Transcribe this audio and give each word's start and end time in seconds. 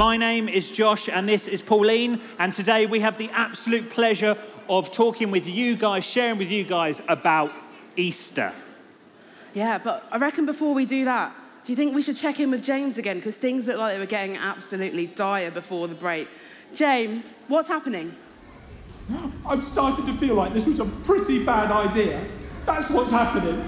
My 0.00 0.16
name 0.16 0.48
is 0.48 0.70
Josh, 0.70 1.10
and 1.10 1.28
this 1.28 1.46
is 1.46 1.60
Pauline. 1.60 2.22
And 2.38 2.54
today 2.54 2.86
we 2.86 3.00
have 3.00 3.18
the 3.18 3.28
absolute 3.34 3.90
pleasure 3.90 4.34
of 4.66 4.90
talking 4.90 5.30
with 5.30 5.46
you 5.46 5.76
guys, 5.76 6.04
sharing 6.04 6.38
with 6.38 6.50
you 6.50 6.64
guys 6.64 7.02
about 7.06 7.50
Easter. 7.96 8.50
Yeah, 9.52 9.76
but 9.76 10.08
I 10.10 10.16
reckon 10.16 10.46
before 10.46 10.72
we 10.72 10.86
do 10.86 11.04
that, 11.04 11.34
do 11.66 11.72
you 11.72 11.76
think 11.76 11.94
we 11.94 12.00
should 12.00 12.16
check 12.16 12.40
in 12.40 12.50
with 12.50 12.64
James 12.64 12.96
again? 12.96 13.16
Because 13.16 13.36
things 13.36 13.66
look 13.66 13.76
like 13.76 13.92
they 13.92 14.00
were 14.00 14.06
getting 14.06 14.38
absolutely 14.38 15.06
dire 15.06 15.50
before 15.50 15.86
the 15.86 15.94
break. 15.94 16.28
James, 16.74 17.28
what's 17.48 17.68
happening? 17.68 18.16
I'm 19.46 19.60
starting 19.60 20.06
to 20.06 20.14
feel 20.14 20.34
like 20.34 20.54
this 20.54 20.64
was 20.64 20.80
a 20.80 20.86
pretty 20.86 21.44
bad 21.44 21.70
idea. 21.70 22.24
That's 22.64 22.88
what's 22.88 23.10
happening. 23.10 23.62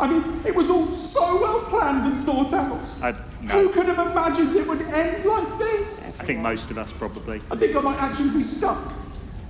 I 0.00 0.06
mean, 0.06 0.40
it 0.46 0.54
was 0.54 0.70
all 0.70 0.86
so 0.86 1.40
well 1.40 1.60
planned 1.62 2.12
and 2.12 2.24
thought 2.24 2.52
out. 2.52 2.80
I, 3.02 3.12
Who 3.12 3.70
could 3.70 3.86
have 3.86 4.10
imagined 4.10 4.54
it 4.54 4.66
would 4.66 4.82
end 4.82 5.24
like 5.24 5.58
this? 5.58 6.18
I 6.20 6.24
think 6.24 6.40
most 6.40 6.70
of 6.70 6.78
us 6.78 6.92
probably. 6.92 7.40
I 7.50 7.56
think 7.56 7.74
I 7.74 7.80
might 7.80 8.00
actually 8.00 8.30
be 8.30 8.42
stuck 8.42 8.92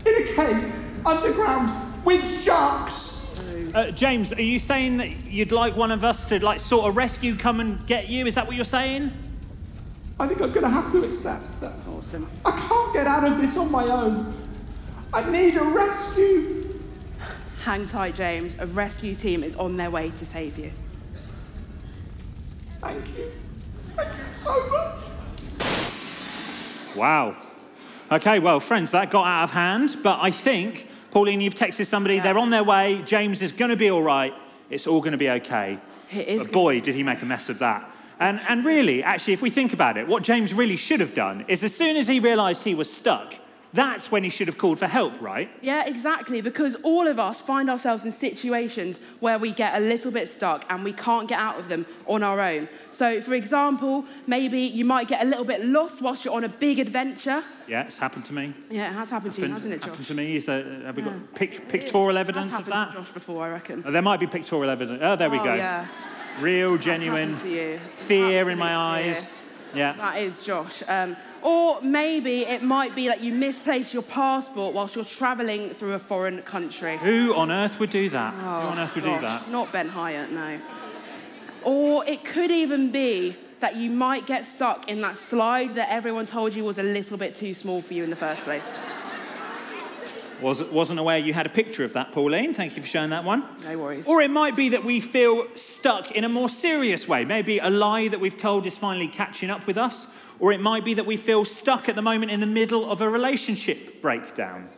in 0.07 0.15
a 0.15 0.33
cave 0.35 1.07
underground 1.07 1.71
with 2.05 2.43
sharks. 2.43 3.17
Uh, 3.75 3.91
James, 3.91 4.33
are 4.33 4.43
you 4.43 4.59
saying 4.59 4.97
that 4.97 5.27
you'd 5.27 5.53
like 5.53 5.77
one 5.77 5.91
of 5.91 6.03
us 6.03 6.25
to, 6.27 6.43
like, 6.43 6.59
sort 6.59 6.89
of 6.89 6.97
rescue, 6.97 7.37
come 7.37 7.61
and 7.61 7.87
get 7.87 8.09
you? 8.09 8.27
Is 8.27 8.35
that 8.35 8.47
what 8.47 8.57
you're 8.57 8.65
saying? 8.65 9.13
I 10.19 10.27
think 10.27 10.41
I'm 10.41 10.51
going 10.51 10.63
to 10.63 10.71
have 10.71 10.91
to 10.93 11.05
accept 11.05 11.61
that. 11.61 11.75
Awesome. 11.89 12.29
I 12.45 12.51
can't 12.51 12.95
get 12.95 13.07
out 13.07 13.31
of 13.31 13.39
this 13.39 13.57
on 13.57 13.71
my 13.71 13.85
own. 13.87 14.35
I 15.13 15.31
need 15.31 15.57
a 15.57 15.65
rescue. 15.65 16.68
Hang 17.69 17.87
tight, 17.87 18.15
James. 18.15 18.57
A 18.61 18.67
rescue 18.67 19.15
team 19.15 19.45
is 19.45 19.55
on 19.55 19.77
their 19.77 19.91
way 19.91 20.09
to 20.09 20.25
save 20.25 20.57
you. 20.57 20.71
Thank 22.79 23.19
you. 23.19 23.31
Thank 23.95 24.17
you 24.17 24.25
so 24.43 24.71
much. 24.71 24.97
Wow. 26.97 27.37
Okay, 28.11 28.39
well, 28.39 28.59
friends, 28.59 28.91
that 28.93 29.11
got 29.11 29.27
out 29.27 29.45
of 29.45 29.51
hand, 29.51 29.99
but 30.03 30.19
I 30.23 30.31
think, 30.31 30.89
Pauline, 31.11 31.43
you've 31.43 31.55
texted 31.55 31.85
somebody, 31.85 32.15
Yeah. 32.15 32.23
they're 32.23 32.39
on 32.39 32.49
their 32.49 32.65
way, 32.65 33.03
James 33.05 33.43
is 33.43 33.53
going 33.53 33.71
to 33.71 33.77
be 33.77 33.91
all 33.91 34.03
right, 34.03 34.33
it's 34.71 34.87
all 34.87 35.03
going 35.03 35.13
to 35.13 35.19
be 35.19 35.29
okay. 35.29 35.79
It 36.11 36.27
is 36.27 36.45
But 36.45 36.53
boy, 36.53 36.81
did 36.81 36.95
he 36.95 37.03
make 37.03 37.21
a 37.21 37.27
mess 37.27 37.51
of 37.51 37.59
that. 37.59 37.87
And, 38.19 38.41
and 38.49 38.65
really, 38.65 39.03
actually, 39.03 39.35
if 39.35 39.43
we 39.43 39.51
think 39.51 39.75
about 39.75 39.99
it, 39.99 40.09
what 40.09 40.23
James 40.23 40.55
really 40.55 40.77
should 40.77 41.01
have 41.01 41.13
done 41.13 41.45
is 41.49 41.63
as 41.63 41.77
soon 41.77 41.99
as 41.99 42.09
he 42.09 42.19
realised 42.19 42.65
he 42.65 42.75
was 42.75 42.91
stuck, 42.91 43.35
that's 43.73 44.11
when 44.11 44.25
he 44.25 44.31
should 44.31 44.49
have 44.49 44.57
called 44.57 44.79
for 44.79 44.87
help, 44.87 45.21
right? 45.21 45.51
Yeah, 45.61 45.87
exactly. 45.87 46.41
Because 46.41 46.77
all 46.77 47.07
of 47.07 47.19
us 47.19 47.41
find 47.41 47.69
ourselves 47.69 48.05
in 48.05 48.13
situations 48.13 48.99
where 49.21 49.39
we 49.39 49.53
get 49.53 49.75
a 49.75 49.81
little 49.81 50.11
bit 50.11 50.29
stuck 50.29 50.65
and 50.71 50.85
we 50.85 50.93
can't 50.93 51.29
get 51.29 51.39
out 51.39 51.59
of 51.59 51.69
them 51.69 51.85
on 52.07 52.23
our 52.23 52.41
own. 52.41 52.69
So, 52.93 53.21
for 53.21 53.35
example, 53.35 54.07
maybe 54.27 54.61
you 54.61 54.85
might 54.85 55.09
get 55.09 55.23
a 55.23 55.27
little 55.27 55.45
bit 55.45 55.65
lost 55.65 56.01
whilst 56.01 56.25
you're 56.25 56.35
on 56.35 56.45
a 56.45 56.49
big 56.49 56.79
adventure. 56.79 57.43
Yeah, 57.67 57.83
it's 57.85 57.99
happened 57.99 58.25
to 58.27 58.33
me. 58.33 58.55
Yeah, 58.71 58.91
it 58.91 58.95
has 58.95 59.11
happened 59.11 59.35
to 59.35 59.43
you, 59.43 59.53
hasn't 59.53 59.75
it, 59.75 59.81
Josh? 59.81 59.89
happened 59.89 60.07
to 60.07 60.15
me. 60.15 60.37
Is 60.37 60.47
there, 60.47 60.65
uh, 60.65 60.87
have 60.87 60.97
we 60.97 61.03
got 61.03 61.35
pic- 61.35 61.69
pictorial 61.69 62.17
evidence 62.17 62.55
of 62.55 62.65
that? 62.67 62.93
to 62.93 62.97
Josh 62.99 63.11
before, 63.11 63.45
I 63.45 63.51
reckon. 63.51 63.85
Oh, 63.87 63.91
there 63.91 64.03
might 64.03 64.21
be 64.21 64.27
pictorial 64.27 64.71
evidence. 64.71 65.01
Oh, 65.03 65.17
there 65.17 65.29
we 65.29 65.39
oh, 65.39 65.45
go. 65.45 65.55
Yeah. 65.55 65.87
Real, 66.41 66.79
genuine 66.79 67.35
happened 67.35 67.53
to 67.53 67.73
you. 67.73 67.79
fear 67.79 68.49
in 68.49 68.59
my 68.59 68.75
eyes. 68.75 69.29
fear. 69.31 69.38
Yeah. 69.75 69.93
That 69.95 70.19
is 70.19 70.43
Josh. 70.43 70.83
Um, 70.89 71.17
or 71.43 71.81
maybe 71.83 72.41
it 72.43 72.63
might 72.63 72.95
be 72.95 73.09
that 73.09 73.21
you 73.21 73.33
misplaced 73.33 73.95
your 73.95 74.03
passport 74.03 74.75
whilst 74.75 74.97
you're 74.97 75.05
travelling 75.05 75.71
through 75.71 75.93
a 75.93 75.99
foreign 75.99 76.43
country. 76.43 76.97
Who 76.99 77.35
on 77.35 77.53
earth 77.53 77.79
would 77.79 77.91
do 77.91 78.09
that? 78.11 78.35
Oh, 78.35 78.61
Who 78.61 78.69
on 78.69 78.79
earth 78.79 78.95
would 78.95 79.05
gosh, 79.05 79.21
do 79.21 79.27
that? 79.27 79.51
Not 79.51 79.73
Ben 79.73 79.89
Hyatt, 79.89 80.33
no. 80.33 80.59
Or 81.65 82.05
it 82.07 82.25
could 82.25 82.51
even 82.51 82.91
be 82.91 83.37
that 83.61 83.77
you 83.77 83.91
might 83.91 84.27
get 84.27 84.47
stuck 84.47 84.89
in 84.89 85.01
that 85.01 85.17
slide 85.17 85.75
that 85.75 85.91
everyone 85.91 86.27
told 86.27 86.55
you 86.55 86.65
was 86.65 86.79
a 86.79 86.83
little 86.83 87.17
bit 87.17 87.37
too 87.37 87.55
small 87.55 87.83
for 87.83 87.95
you 87.95 88.05
in 88.05 88.11
the 88.11 88.17
first 88.17 88.43
place. 88.43 88.73
Was, 90.41 90.63
wasn't 90.63 91.01
aware 91.01 91.19
you 91.19 91.33
had 91.33 91.47
a 91.47 91.51
picture 91.51 91.83
of 91.85 91.95
that, 91.95 92.13
Pauline. 92.13 92.55
Thank 92.55 92.77
you 92.77 92.83
for 92.83 92.89
showing 92.89 93.11
that 93.11 93.25
one. 93.25 93.45
No 93.65 93.77
worries. 93.77 94.07
Or 94.07 94.23
it 94.23 94.31
might 94.31 94.55
be 94.55 94.69
that 94.69 94.85
we 94.85 95.01
feel 95.01 95.47
stuck 95.57 96.13
in 96.13 96.23
a 96.23 96.29
more 96.29 96.49
serious 96.49 97.09
way. 97.09 97.25
Maybe 97.25 97.59
a 97.59 97.71
lie 97.71 98.07
that 98.09 98.21
we've 98.21 98.37
told 98.37 98.65
is 98.67 98.77
finally 98.77 99.09
catching 99.09 99.51
up 99.51 99.67
with 99.67 99.77
us. 99.77 100.07
Or 100.39 100.53
it 100.53 100.61
might 100.61 100.85
be 100.85 100.95
that 100.95 101.07
we 101.07 101.17
feel 101.17 101.45
stuck 101.45 101.89
at 101.89 101.97
the 101.97 102.03
moment 102.03 102.31
in 102.31 102.39
the 102.39 102.47
middle 102.47 102.89
of 102.89 103.01
a 103.01 103.11
relationship 103.11 104.01
breakdown. 104.01 104.69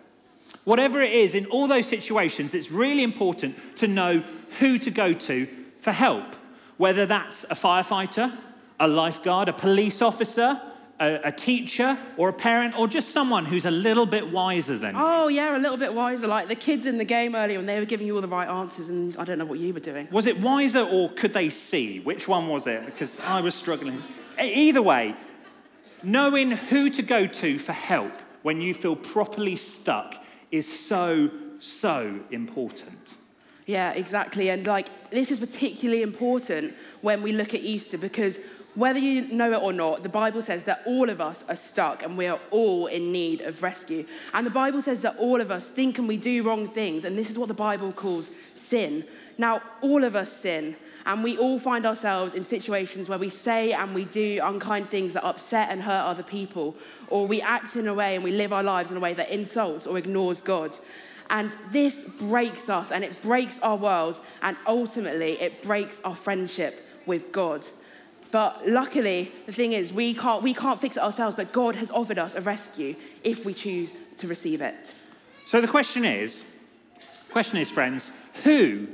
Whatever 0.65 1.03
it 1.03 1.12
is, 1.12 1.34
in 1.34 1.47
all 1.47 1.69
those 1.69 1.87
situations, 1.87 2.54
it's 2.54 2.71
really 2.71 3.03
important 3.03 3.56
to 3.77 3.87
know 3.87 4.22
who 4.59 4.78
to 4.78 4.91
go 4.91 5.12
to 5.12 5.47
for 5.81 5.92
help. 5.92 6.37
Whether 6.78 7.04
that's 7.04 7.44
a 7.44 7.54
firefighter, 7.54 8.34
a 8.78 8.88
lifeguard, 8.88 9.50
a 9.50 9.53
police 9.53 10.00
officer, 10.00 10.60
a, 11.00 11.20
a 11.24 11.32
teacher, 11.32 11.98
or 12.18 12.28
a 12.28 12.32
parent, 12.32 12.78
or 12.78 12.86
just 12.86 13.08
someone 13.08 13.46
who's 13.46 13.64
a 13.64 13.70
little 13.70 14.06
bit 14.06 14.30
wiser 14.30 14.76
than 14.76 14.94
you. 14.94 15.00
Oh, 15.02 15.28
yeah, 15.28 15.56
a 15.56 15.58
little 15.58 15.78
bit 15.78 15.94
wiser. 15.94 16.26
Like 16.26 16.48
the 16.48 16.54
kids 16.54 16.84
in 16.84 16.98
the 16.98 17.04
game 17.04 17.34
earlier 17.34 17.58
when 17.58 17.66
they 17.66 17.80
were 17.80 17.86
giving 17.86 18.06
you 18.06 18.14
all 18.14 18.20
the 18.20 18.28
right 18.28 18.48
answers, 18.48 18.88
and 18.88 19.16
I 19.16 19.24
don't 19.24 19.38
know 19.38 19.46
what 19.46 19.58
you 19.58 19.72
were 19.72 19.80
doing. 19.80 20.08
Was 20.10 20.26
it 20.26 20.40
wiser 20.40 20.80
or 20.80 21.08
could 21.10 21.32
they 21.32 21.48
see? 21.48 22.00
Which 22.00 22.28
one 22.28 22.48
was 22.48 22.66
it? 22.66 22.84
Because 22.84 23.18
I 23.20 23.40
was 23.40 23.54
struggling. 23.54 24.02
Either 24.38 24.82
way, 24.82 25.14
knowing 26.02 26.50
who 26.50 26.90
to 26.90 27.02
go 27.02 27.26
to 27.26 27.58
for 27.58 27.72
help 27.72 28.12
when 28.42 28.60
you 28.60 28.74
feel 28.74 28.96
properly 28.96 29.56
stuck 29.56 30.14
is 30.50 30.66
so, 30.86 31.30
so 31.60 32.20
important. 32.30 33.14
Yeah, 33.66 33.92
exactly. 33.92 34.50
And 34.50 34.66
like 34.66 34.88
this 35.10 35.30
is 35.30 35.38
particularly 35.38 36.02
important 36.02 36.74
when 37.02 37.22
we 37.22 37.32
look 37.32 37.54
at 37.54 37.60
Easter 37.60 37.96
because 37.96 38.40
whether 38.75 38.98
you 38.98 39.22
know 39.22 39.53
it 39.53 39.62
or 39.62 39.72
not, 39.72 40.03
the 40.03 40.08
Bible 40.08 40.42
says 40.42 40.64
that 40.64 40.82
all 40.86 41.10
of 41.10 41.20
us 41.20 41.44
are 41.48 41.56
stuck 41.56 42.03
and 42.03 42.16
we 42.16 42.26
are 42.26 42.38
all 42.50 42.86
in 42.86 43.10
need 43.10 43.41
of 43.41 43.62
rescue. 43.62 44.06
And 44.32 44.47
the 44.47 44.50
Bible 44.50 44.81
says 44.81 45.00
that 45.00 45.16
all 45.19 45.41
of 45.41 45.50
us 45.50 45.69
think 45.69 45.98
and 45.98 46.06
we 46.06 46.16
do 46.16 46.42
wrong 46.44 46.69
things, 46.69 47.04
and 47.04 47.19
this 47.19 47.30
is 47.30 47.38
what 47.38 47.48
the 47.48 47.54
Bible 47.54 47.92
calls 47.92 48.30
sin. 48.54 49.04
Now, 49.38 49.62
all 49.80 50.04
of 50.04 50.14
us 50.14 50.32
sin, 50.32 50.76
and 51.06 51.25
we 51.25 51.38
all 51.38 51.59
find 51.59 51.86
ourselves 51.86 52.34
in 52.34 52.44
situations 52.44 53.09
where 53.09 53.19
we 53.19 53.30
say 53.30 53.72
and 53.72 53.94
we 53.94 54.04
do 54.04 54.41
unkind 54.42 54.91
things 54.91 55.14
that 55.14 55.25
upset 55.25 55.70
and 55.70 55.82
hurt 55.82 56.04
other 56.04 56.22
people, 56.22 56.76
or 57.09 57.26
we 57.26 57.41
act 57.41 57.75
in 57.75 57.88
a 57.88 57.94
way 57.94 58.14
and 58.14 58.22
we 58.22 58.32
live 58.32 58.53
our 58.53 58.62
lives 58.62 58.91
in 58.91 58.97
a 58.97 59.00
way 59.00 59.14
that 59.14 59.30
insults 59.30 59.86
or 59.86 59.98
ignores 59.98 60.41
God. 60.41 60.76
And 61.30 61.56
this 61.72 62.03
breaks 62.03 62.69
us 62.69 62.92
and 62.92 63.03
it 63.03 63.20
breaks 63.22 63.59
our 63.60 63.76
world, 63.76 64.20
and 64.42 64.56
ultimately 64.66 65.41
it 65.41 65.62
breaks 65.62 66.00
our 66.04 66.14
friendship 66.14 66.86
with 67.06 67.32
God. 67.32 67.66
But 68.30 68.68
luckily, 68.68 69.32
the 69.46 69.52
thing 69.52 69.72
is, 69.72 69.92
we 69.92 70.14
can't, 70.14 70.42
we 70.42 70.54
can't 70.54 70.80
fix 70.80 70.96
it 70.96 71.02
ourselves, 71.02 71.36
but 71.36 71.52
God 71.52 71.74
has 71.76 71.91
offered 71.91 72.18
us 72.18 72.34
a 72.34 72.41
rescue 72.41 72.94
if 73.24 73.44
we 73.44 73.54
choose 73.54 73.91
to 74.18 74.28
receive 74.28 74.60
it. 74.60 74.94
So 75.46 75.60
the 75.60 75.68
question 75.68 76.04
is, 76.04 76.48
question 77.30 77.58
is, 77.58 77.70
friends, 77.70 78.12
who 78.44 78.86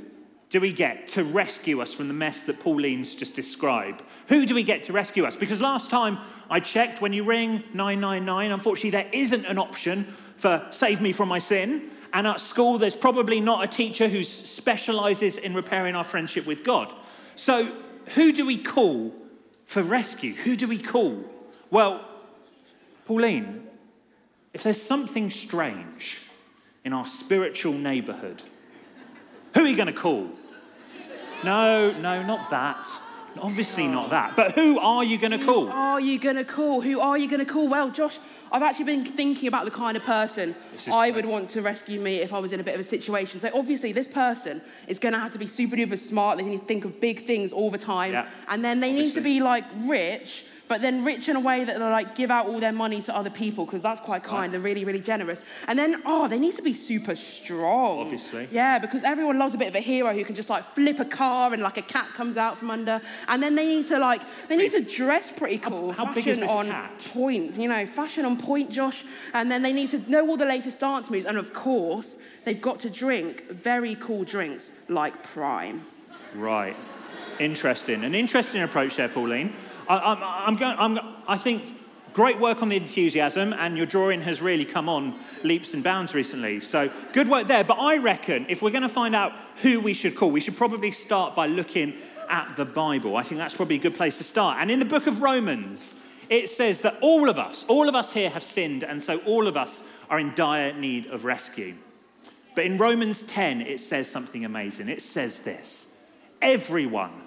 do 0.49 0.61
we 0.61 0.71
get 0.71 1.07
to 1.09 1.23
rescue 1.23 1.81
us 1.81 1.93
from 1.93 2.07
the 2.07 2.13
mess 2.13 2.45
that 2.45 2.59
Pauline's 2.59 3.13
just 3.13 3.35
described? 3.35 4.01
Who 4.29 4.45
do 4.45 4.55
we 4.55 4.63
get 4.63 4.85
to 4.85 4.93
rescue 4.93 5.25
us? 5.25 5.35
Because 5.35 5.61
last 5.61 5.89
time 5.89 6.17
I 6.49 6.59
checked, 6.59 7.01
when 7.01 7.13
you 7.13 7.23
ring 7.23 7.63
999, 7.73 8.51
unfortunately 8.51 8.91
there 8.91 9.09
isn't 9.11 9.45
an 9.45 9.57
option 9.57 10.15
for 10.37 10.65
save 10.71 11.01
me 11.01 11.11
from 11.11 11.29
my 11.29 11.39
sin. 11.39 11.89
And 12.13 12.25
at 12.25 12.39
school, 12.39 12.77
there's 12.77 12.95
probably 12.95 13.41
not 13.41 13.63
a 13.63 13.67
teacher 13.67 14.07
who 14.07 14.23
specializes 14.23 15.37
in 15.37 15.53
repairing 15.53 15.95
our 15.95 16.05
friendship 16.05 16.45
with 16.45 16.63
God. 16.63 16.93
So 17.35 17.75
who 18.15 18.31
do 18.31 18.45
we 18.45 18.57
call 18.57 19.13
for 19.67 19.83
rescue? 19.83 20.33
Who 20.33 20.55
do 20.55 20.67
we 20.67 20.79
call? 20.79 21.23
Well, 21.69 22.03
Pauline, 23.05 23.67
if 24.53 24.63
there's 24.63 24.81
something 24.81 25.29
strange 25.29 26.17
in 26.83 26.93
our 26.93 27.05
spiritual 27.05 27.73
neighborhood, 27.73 28.41
who 29.53 29.63
are 29.63 29.67
you 29.67 29.75
going 29.75 29.87
to 29.87 29.93
call? 29.93 30.29
No, 31.43 31.91
no, 31.91 32.23
not 32.23 32.49
that. 32.49 32.87
Obviously 33.39 33.87
not 33.87 34.09
that. 34.09 34.35
But 34.35 34.53
who 34.53 34.79
are 34.79 35.03
you 35.03 35.17
going 35.17 35.37
to 35.37 35.43
call? 35.43 35.69
Are 35.69 35.99
you 35.99 36.19
going 36.19 36.35
to 36.35 36.43
call? 36.43 36.81
Who 36.81 36.99
are 36.99 37.17
you 37.17 37.27
going 37.29 37.45
to 37.45 37.51
call? 37.51 37.67
Well, 37.67 37.89
Josh, 37.89 38.19
I've 38.51 38.63
actually 38.63 38.85
been 38.85 39.05
thinking 39.05 39.47
about 39.47 39.65
the 39.65 39.71
kind 39.71 39.97
of 39.97 40.03
person 40.03 40.55
I 40.91 41.11
great. 41.11 41.15
would 41.23 41.31
want 41.31 41.49
to 41.51 41.61
rescue 41.61 41.99
me 41.99 42.17
if 42.17 42.33
I 42.33 42.39
was 42.39 42.53
in 42.53 42.59
a 42.59 42.63
bit 42.63 42.75
of 42.75 42.81
a 42.81 42.83
situation. 42.83 43.39
So 43.39 43.49
obviously, 43.53 43.91
this 43.91 44.07
person 44.07 44.61
is 44.87 44.99
going 44.99 45.13
to 45.13 45.19
have 45.19 45.31
to 45.33 45.37
be 45.39 45.47
super 45.47 45.75
duper 45.75 45.97
smart. 45.97 46.37
They 46.37 46.43
need 46.43 46.59
to 46.59 46.65
think 46.65 46.85
of 46.85 46.99
big 46.99 47.25
things 47.25 47.51
all 47.51 47.69
the 47.71 47.77
time, 47.77 48.13
Yeah, 48.13 48.27
and 48.47 48.63
then 48.63 48.79
they 48.79 48.91
need 48.93 49.13
to 49.13 49.21
be 49.21 49.39
like 49.41 49.65
rich. 49.85 50.45
But 50.67 50.81
then 50.81 51.03
rich 51.03 51.29
in 51.29 51.35
a 51.35 51.39
way 51.39 51.63
that 51.63 51.79
they 51.79 51.85
like 51.85 52.15
give 52.15 52.29
out 52.29 52.47
all 52.47 52.59
their 52.59 52.71
money 52.71 53.01
to 53.03 53.15
other 53.15 53.29
people 53.29 53.65
because 53.65 53.83
that's 53.83 54.01
quite 54.01 54.23
kind. 54.23 54.51
They're 54.51 54.59
really, 54.59 54.83
really 54.83 54.99
generous. 55.01 55.43
And 55.67 55.79
then, 55.79 56.01
oh, 56.05 56.27
they 56.27 56.39
need 56.39 56.55
to 56.55 56.61
be 56.61 56.73
super 56.73 57.15
strong. 57.15 57.99
Obviously. 57.99 58.49
Yeah, 58.51 58.77
because 58.77 59.03
everyone 59.03 59.39
loves 59.39 59.53
a 59.53 59.57
bit 59.57 59.69
of 59.69 59.75
a 59.75 59.79
hero 59.79 60.13
who 60.13 60.25
can 60.25 60.35
just 60.35 60.49
like 60.49 60.75
flip 60.75 60.99
a 60.99 61.05
car 61.05 61.53
and 61.53 61.61
like 61.61 61.77
a 61.77 61.81
cat 61.81 62.07
comes 62.13 62.35
out 62.35 62.57
from 62.57 62.69
under. 62.69 63.01
And 63.27 63.41
then 63.41 63.55
they 63.55 63.65
need 63.65 63.87
to 63.87 63.97
like, 63.97 64.21
they 64.49 64.57
need 64.57 64.71
to 64.71 64.81
dress 64.81 65.31
pretty 65.31 65.57
cool. 65.57 65.93
how 65.93 66.05
big 66.05 66.15
fashion 66.15 66.31
is 66.31 66.39
this 66.39 66.51
on 66.51 66.67
cat? 66.67 67.11
point, 67.13 67.57
you 67.57 67.69
know, 67.69 67.85
fashion 67.85 68.25
on 68.25 68.37
point, 68.37 68.69
Josh. 68.71 69.05
And 69.33 69.49
then 69.49 69.61
they 69.61 69.73
need 69.73 69.89
to 69.91 70.11
know 70.11 70.27
all 70.27 70.37
the 70.37 70.45
latest 70.45 70.79
dance 70.79 71.09
moves. 71.09 71.25
And 71.25 71.37
of 71.37 71.53
course, 71.53 72.17
they've 72.43 72.61
got 72.61 72.79
to 72.81 72.89
drink 72.89 73.49
very 73.49 73.95
cool 73.95 74.25
drinks 74.25 74.71
like 74.89 75.23
Prime. 75.23 75.85
Right. 76.35 76.75
Interesting. 77.39 78.03
An 78.03 78.15
interesting 78.15 78.61
approach 78.63 78.97
there, 78.97 79.09
Pauline. 79.09 79.53
I, 79.89 79.97
I'm, 79.97 80.23
I'm 80.23 80.55
going, 80.55 80.77
I'm, 80.77 81.15
I 81.27 81.37
think 81.37 81.63
Great 82.17 82.39
work 82.39 82.63
on 82.63 82.69
the 82.69 82.77
enthusiasm, 82.77 83.53
and 83.53 83.77
your 83.77 83.85
drawing 83.85 84.21
has 84.21 84.41
really 84.41 84.65
come 84.65 84.89
on 84.89 85.13
leaps 85.43 85.75
and 85.75 85.83
bounds 85.83 86.15
recently. 86.15 86.59
So 86.59 86.89
good 87.13 87.29
work 87.29 87.45
there. 87.45 87.63
But 87.63 87.75
I 87.75 87.97
reckon 87.97 88.47
if 88.49 88.59
we're 88.59 88.71
going 88.71 88.81
to 88.81 88.89
find 88.89 89.13
out 89.13 89.33
who 89.57 89.79
we 89.79 89.93
should 89.93 90.15
call, 90.15 90.31
we 90.31 90.39
should 90.39 90.57
probably 90.57 90.89
start 90.89 91.35
by 91.35 91.45
looking 91.45 91.93
at 92.27 92.55
the 92.55 92.65
Bible. 92.65 93.17
I 93.17 93.21
think 93.21 93.37
that's 93.37 93.53
probably 93.53 93.75
a 93.75 93.79
good 93.79 93.93
place 93.93 94.17
to 94.17 94.23
start. 94.23 94.57
And 94.59 94.71
in 94.71 94.79
the 94.79 94.85
book 94.85 95.05
of 95.05 95.21
Romans, 95.21 95.95
it 96.27 96.49
says 96.49 96.81
that 96.81 96.97
all 97.01 97.29
of 97.29 97.37
us, 97.37 97.63
all 97.67 97.87
of 97.87 97.93
us 97.93 98.13
here 98.13 98.31
have 98.31 98.41
sinned, 98.41 98.83
and 98.83 99.03
so 99.03 99.19
all 99.19 99.47
of 99.47 99.55
us 99.55 99.83
are 100.09 100.17
in 100.17 100.33
dire 100.33 100.73
need 100.73 101.05
of 101.05 101.23
rescue. 101.23 101.75
But 102.55 102.65
in 102.65 102.79
Romans 102.79 103.21
10, 103.21 103.61
it 103.61 103.79
says 103.79 104.09
something 104.09 104.43
amazing. 104.43 104.89
It 104.89 105.03
says 105.03 105.41
this 105.41 105.93
everyone, 106.41 107.21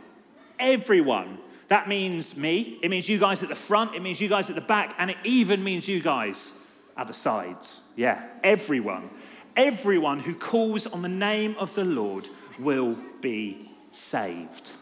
everyone 0.59 1.39
that 1.71 1.89
means 1.89 2.37
me, 2.37 2.79
it 2.83 2.91
means 2.91 3.09
you 3.09 3.19
guys 3.19 3.45
at 3.45 3.49
the 3.49 3.55
front, 3.55 3.95
it 3.95 4.03
means 4.03 4.21
you 4.21 4.29
guys 4.29 4.51
at 4.51 4.57
the 4.57 4.61
back, 4.61 4.93
and 4.99 5.09
it 5.09 5.17
even 5.23 5.63
means 5.63 5.87
you 5.87 6.03
guys 6.03 6.53
at 6.97 7.07
the 7.07 7.15
sides. 7.15 7.81
Yeah, 7.97 8.27
everyone. 8.43 9.09
Everyone 9.57 10.19
who 10.19 10.35
calls 10.35 10.89
on 10.89 11.03
the 11.03 11.09
name 11.09 11.55
of 11.59 11.73
the 11.77 11.85
Lord 11.85 12.29
will 12.59 12.99
be 13.21 13.71
saved. 13.93 14.73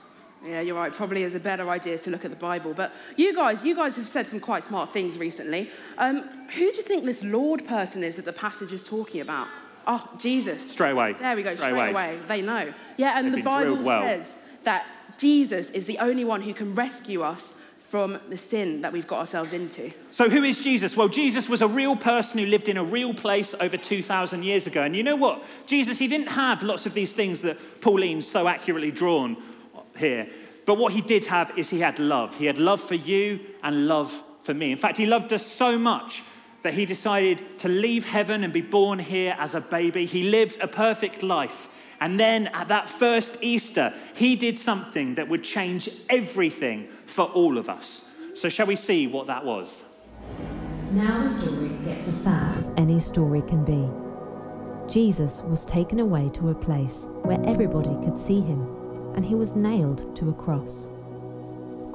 Yeah, 0.42 0.62
you're 0.62 0.76
right. 0.76 0.90
Probably 0.92 1.24
is 1.24 1.34
a 1.34 1.40
better 1.40 1.68
idea 1.68 1.98
to 1.98 2.10
look 2.10 2.24
at 2.24 2.30
the 2.30 2.36
Bible. 2.36 2.72
But 2.72 2.92
you 3.16 3.34
guys, 3.34 3.62
you 3.62 3.74
guys 3.74 3.96
have 3.96 4.06
said 4.08 4.26
some 4.26 4.40
quite 4.40 4.64
smart 4.64 4.90
things 4.92 5.18
recently. 5.18 5.68
Um, 5.98 6.22
who 6.54 6.70
do 6.70 6.76
you 6.76 6.82
think 6.82 7.04
this 7.04 7.22
Lord 7.22 7.66
person 7.66 8.02
is 8.02 8.16
that 8.16 8.24
the 8.24 8.32
passage 8.32 8.72
is 8.72 8.82
talking 8.82 9.20
about? 9.20 9.48
Oh, 9.86 10.08
Jesus. 10.18 10.70
Straight 10.70 10.92
away. 10.92 11.14
There 11.14 11.36
we 11.36 11.42
go. 11.42 11.54
Straight, 11.54 11.68
Straight 11.70 11.90
away. 11.90 12.14
away. 12.14 12.18
They 12.28 12.40
know. 12.40 12.72
Yeah, 12.96 13.18
and 13.18 13.26
They've 13.28 13.36
the 13.36 13.42
Bible 13.42 13.76
well. 13.76 14.02
says 14.02 14.34
that 14.64 14.86
Jesus 15.16 15.70
is 15.70 15.86
the 15.86 15.98
only 15.98 16.24
one 16.24 16.42
who 16.42 16.52
can 16.52 16.74
rescue 16.74 17.22
us 17.22 17.54
from 17.88 18.20
the 18.28 18.36
sin 18.36 18.82
that 18.82 18.92
we've 18.92 19.06
got 19.06 19.20
ourselves 19.20 19.54
into. 19.54 19.90
So, 20.10 20.28
who 20.28 20.42
is 20.42 20.60
Jesus? 20.60 20.94
Well, 20.94 21.08
Jesus 21.08 21.48
was 21.48 21.62
a 21.62 21.66
real 21.66 21.96
person 21.96 22.38
who 22.38 22.44
lived 22.44 22.68
in 22.68 22.76
a 22.76 22.84
real 22.84 23.14
place 23.14 23.54
over 23.58 23.78
2,000 23.78 24.42
years 24.42 24.66
ago. 24.66 24.82
And 24.82 24.94
you 24.94 25.02
know 25.02 25.16
what? 25.16 25.42
Jesus, 25.66 25.98
he 25.98 26.06
didn't 26.06 26.28
have 26.28 26.62
lots 26.62 26.84
of 26.84 26.92
these 26.92 27.14
things 27.14 27.40
that 27.40 27.80
Pauline's 27.80 28.26
so 28.26 28.46
accurately 28.46 28.90
drawn 28.90 29.38
here. 29.96 30.28
But 30.66 30.76
what 30.76 30.92
he 30.92 31.00
did 31.00 31.24
have 31.26 31.56
is 31.56 31.70
he 31.70 31.80
had 31.80 31.98
love. 31.98 32.34
He 32.34 32.44
had 32.44 32.58
love 32.58 32.82
for 32.82 32.94
you 32.94 33.40
and 33.62 33.88
love 33.88 34.22
for 34.42 34.52
me. 34.52 34.70
In 34.70 34.76
fact, 34.76 34.98
he 34.98 35.06
loved 35.06 35.32
us 35.32 35.46
so 35.46 35.78
much 35.78 36.22
that 36.62 36.74
he 36.74 36.84
decided 36.84 37.58
to 37.60 37.68
leave 37.70 38.04
heaven 38.04 38.44
and 38.44 38.52
be 38.52 38.60
born 38.60 38.98
here 38.98 39.34
as 39.38 39.54
a 39.54 39.62
baby. 39.62 40.04
He 40.04 40.24
lived 40.24 40.58
a 40.60 40.68
perfect 40.68 41.22
life. 41.22 41.70
And 42.00 42.18
then 42.18 42.48
at 42.48 42.68
that 42.68 42.88
first 42.88 43.38
Easter, 43.40 43.92
he 44.14 44.36
did 44.36 44.58
something 44.58 45.16
that 45.16 45.28
would 45.28 45.42
change 45.42 45.88
everything 46.08 46.88
for 47.06 47.24
all 47.26 47.58
of 47.58 47.68
us. 47.68 48.08
So, 48.34 48.48
shall 48.48 48.66
we 48.66 48.76
see 48.76 49.06
what 49.06 49.26
that 49.26 49.44
was? 49.44 49.82
Now 50.92 51.22
the 51.24 51.28
story 51.28 51.70
gets 51.84 52.08
as 52.08 52.22
sad 52.22 52.56
as 52.56 52.70
any 52.76 53.00
story 53.00 53.42
can 53.42 53.64
be. 53.64 53.88
Jesus 54.92 55.42
was 55.42 55.66
taken 55.66 56.00
away 56.00 56.30
to 56.30 56.48
a 56.48 56.54
place 56.54 57.06
where 57.22 57.38
everybody 57.44 57.94
could 58.04 58.18
see 58.18 58.40
him, 58.40 58.62
and 59.14 59.24
he 59.24 59.34
was 59.34 59.54
nailed 59.54 60.16
to 60.16 60.30
a 60.30 60.32
cross. 60.32 60.90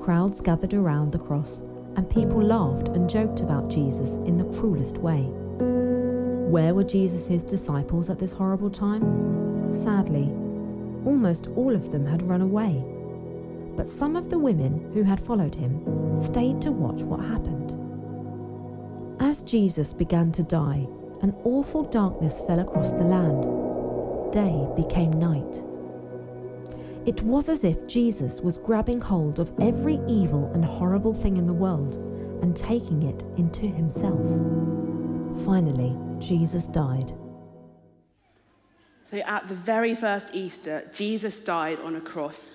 Crowds 0.04 0.42
gathered 0.42 0.74
around 0.74 1.12
the 1.12 1.18
cross, 1.18 1.62
and 1.96 2.10
people 2.10 2.42
laughed 2.42 2.90
and 2.90 3.10
joked 3.10 3.40
about 3.40 3.70
Jesus 3.70 4.12
in 4.28 4.38
the 4.38 4.60
cruelest 4.60 4.98
way. 4.98 5.22
Where 6.52 6.76
were 6.76 6.84
Jesus' 6.84 7.44
disciples 7.44 8.12
at 8.12 8.20
this 8.20 8.34
horrible 8.34 8.70
time? 8.70 9.33
Sadly, 9.74 10.30
almost 11.06 11.48
all 11.56 11.76
of 11.76 11.92
them 11.92 12.06
had 12.06 12.28
run 12.28 12.42
away. 12.42 12.84
But 13.76 13.90
some 13.90 14.16
of 14.16 14.30
the 14.30 14.40
women 14.40 14.92
who 14.94 15.04
had 15.04 15.20
followed 15.20 15.56
him 15.56 15.82
stayed 16.22 16.62
to 16.62 16.72
watch 16.72 17.02
what 17.02 17.20
happened. 17.20 17.72
As 19.20 19.42
Jesus 19.42 19.94
began 19.94 20.32
to 20.34 20.44
die, 20.44 20.88
an 21.22 21.36
awful 21.44 21.84
darkness 21.84 22.40
fell 22.42 22.60
across 22.60 22.92
the 22.92 23.04
land. 23.04 23.44
Day 24.32 24.68
became 24.76 25.12
night. 25.14 25.64
It 27.06 27.22
was 27.24 27.50
as 27.50 27.64
if 27.64 27.88
Jesus 27.88 28.42
was 28.42 28.58
grabbing 28.58 29.02
hold 29.02 29.40
of 29.40 29.52
every 29.60 30.00
evil 30.08 30.52
and 30.54 30.64
horrible 30.64 31.14
thing 31.14 31.38
in 31.38 31.48
the 31.48 31.54
world 31.54 31.96
and 32.42 32.56
taking 32.56 33.04
it 33.04 33.24
into 33.38 33.62
himself. 33.62 34.22
Finally, 35.46 35.98
Jesus 36.20 36.66
died. 36.66 37.14
So, 39.10 39.18
at 39.18 39.48
the 39.48 39.56
very 39.56 39.96
first 39.96 40.34
Easter, 40.34 40.90
Jesus 40.94 41.40
died 41.40 41.80
on 41.80 41.96
a 41.96 42.02
cross 42.02 42.50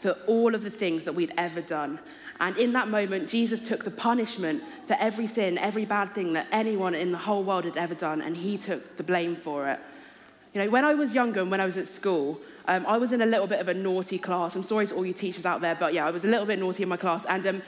for 0.00 0.12
all 0.26 0.54
of 0.54 0.62
the 0.62 0.70
things 0.70 1.04
that 1.04 1.14
we'd 1.14 1.32
ever 1.36 1.60
done. 1.60 1.98
And 2.40 2.56
in 2.56 2.72
that 2.72 2.88
moment, 2.88 3.28
Jesus 3.28 3.60
took 3.66 3.84
the 3.84 3.90
punishment 3.90 4.62
for 4.86 4.96
every 4.98 5.26
sin, 5.26 5.56
every 5.56 5.84
bad 5.84 6.14
thing 6.14 6.32
that 6.34 6.46
anyone 6.52 6.94
in 6.94 7.12
the 7.12 7.18
whole 7.18 7.42
world 7.42 7.64
had 7.64 7.76
ever 7.76 7.94
done, 7.94 8.20
and 8.20 8.36
he 8.36 8.58
took 8.58 8.96
the 8.96 9.02
blame 9.02 9.36
for 9.36 9.68
it. 9.68 9.80
You 10.52 10.62
know, 10.62 10.70
when 10.70 10.84
I 10.84 10.94
was 10.94 11.14
younger 11.14 11.40
and 11.40 11.50
when 11.50 11.60
I 11.60 11.64
was 11.64 11.76
at 11.76 11.88
school, 11.88 12.40
um, 12.68 12.84
I 12.86 12.96
was 12.96 13.12
in 13.12 13.22
a 13.22 13.26
little 13.26 13.46
bit 13.46 13.60
of 13.60 13.68
a 13.68 13.74
naughty 13.74 14.18
class. 14.18 14.54
I'm 14.54 14.62
sorry 14.62 14.86
to 14.86 14.94
all 14.94 15.06
you 15.06 15.12
teachers 15.12 15.46
out 15.46 15.60
there, 15.60 15.74
but 15.74 15.94
yeah, 15.94 16.06
I 16.06 16.10
was 16.10 16.24
a 16.24 16.28
little 16.28 16.46
bit 16.46 16.58
naughty 16.58 16.82
in 16.82 16.88
my 16.88 16.96
class. 16.96 17.24
And 17.26 17.46
um, 17.46 17.62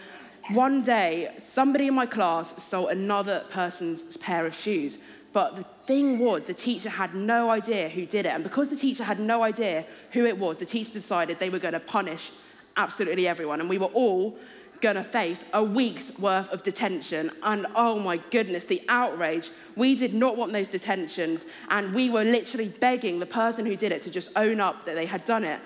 one 0.53 0.83
day, 0.83 1.33
somebody 1.39 1.89
in 1.89 1.95
my 1.95 2.07
class 2.07 2.55
stole 2.63 2.89
another 2.89 3.45
person's 3.51 4.17
pair 4.19 4.47
of 4.47 4.55
shoes. 4.55 4.99
But 5.33 5.57
the 5.57 5.65
thing 5.87 6.19
was, 6.19 6.45
the 6.45 6.55
teacher 6.55 6.91
had 6.91 7.15
no 7.15 7.51
idea 7.51 7.89
who 7.89 8.07
did 8.07 8.27
it. 8.27 8.31
And 8.31 8.43
because 8.43 8.69
the 8.69 8.77
teacher 8.77 9.05
had 9.05 9.21
no 9.21 9.43
idea 9.43 9.85
who 10.13 10.25
it 10.27 10.39
was, 10.39 10.59
the 10.59 10.67
teacher 10.67 10.93
decided 10.93 11.39
they 11.39 11.51
were 11.51 11.59
going 11.59 11.75
to 11.75 11.81
punish 11.81 12.31
absolutely 12.77 13.27
everyone. 13.27 13.61
And 13.61 13.69
we 13.69 13.79
were 13.79 13.87
all 13.87 14.37
going 14.81 14.97
to 14.97 15.05
face 15.05 15.45
a 15.53 15.63
week's 15.63 16.19
worth 16.19 16.49
of 16.51 16.63
detention. 16.63 17.31
And 17.43 17.67
oh 17.75 17.99
my 17.99 18.19
goodness, 18.19 18.67
the 18.67 18.83
outrage. 18.89 19.51
We 19.75 19.95
did 19.95 20.13
not 20.13 20.37
want 20.37 20.53
those 20.53 20.69
detentions. 20.69 21.45
And 21.71 21.95
we 21.95 22.11
were 22.11 22.25
literally 22.25 22.69
begging 22.69 23.19
the 23.19 23.27
person 23.27 23.65
who 23.67 23.77
did 23.77 23.93
it 23.93 24.03
to 24.03 24.11
just 24.11 24.31
own 24.37 24.61
up 24.61 24.85
that 24.85 24.95
they 24.95 25.07
had 25.07 25.25
done 25.25 25.45
it. 25.45 25.61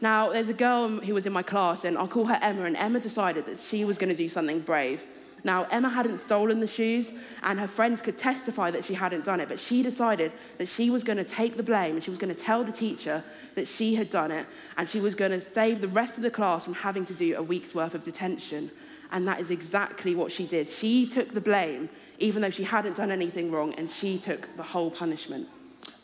Now, 0.00 0.30
there's 0.30 0.50
a 0.50 0.54
girl 0.54 0.88
who 0.88 1.14
was 1.14 1.24
in 1.24 1.32
my 1.32 1.42
class, 1.42 1.84
and 1.84 1.96
I'll 1.96 2.08
call 2.08 2.26
her 2.26 2.38
Emma, 2.42 2.64
and 2.64 2.76
Emma 2.76 3.00
decided 3.00 3.46
that 3.46 3.58
she 3.58 3.84
was 3.84 3.96
going 3.96 4.10
to 4.10 4.16
do 4.16 4.28
something 4.28 4.60
brave. 4.60 5.06
Now, 5.46 5.62
Emma 5.70 5.88
hadn't 5.88 6.18
stolen 6.18 6.58
the 6.58 6.66
shoes, 6.66 7.12
and 7.44 7.60
her 7.60 7.68
friends 7.68 8.02
could 8.02 8.18
testify 8.18 8.72
that 8.72 8.84
she 8.84 8.94
hadn't 8.94 9.24
done 9.24 9.38
it, 9.38 9.48
but 9.48 9.60
she 9.60 9.80
decided 9.80 10.32
that 10.58 10.66
she 10.66 10.90
was 10.90 11.04
going 11.04 11.18
to 11.18 11.24
take 11.24 11.56
the 11.56 11.62
blame 11.62 11.94
and 11.94 12.02
she 12.02 12.10
was 12.10 12.18
going 12.18 12.34
to 12.34 12.42
tell 12.42 12.64
the 12.64 12.72
teacher 12.72 13.22
that 13.54 13.68
she 13.68 13.94
had 13.94 14.10
done 14.10 14.32
it, 14.32 14.44
and 14.76 14.88
she 14.88 14.98
was 14.98 15.14
going 15.14 15.30
to 15.30 15.40
save 15.40 15.80
the 15.80 15.86
rest 15.86 16.16
of 16.16 16.24
the 16.24 16.32
class 16.32 16.64
from 16.64 16.74
having 16.74 17.06
to 17.06 17.14
do 17.14 17.36
a 17.36 17.42
week's 17.44 17.76
worth 17.76 17.94
of 17.94 18.02
detention. 18.02 18.72
And 19.12 19.28
that 19.28 19.38
is 19.38 19.52
exactly 19.52 20.16
what 20.16 20.32
she 20.32 20.48
did. 20.48 20.68
She 20.68 21.06
took 21.06 21.32
the 21.32 21.40
blame, 21.40 21.90
even 22.18 22.42
though 22.42 22.50
she 22.50 22.64
hadn't 22.64 22.96
done 22.96 23.12
anything 23.12 23.52
wrong, 23.52 23.72
and 23.74 23.88
she 23.88 24.18
took 24.18 24.48
the 24.56 24.64
whole 24.64 24.90
punishment. 24.90 25.48